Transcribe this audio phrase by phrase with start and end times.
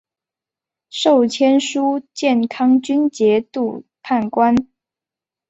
[0.89, 4.55] 授签书建康军节度判官。